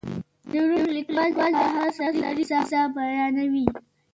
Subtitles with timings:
[0.51, 3.65] د روم لیکوال د هغه سړي کیسه بیانوي.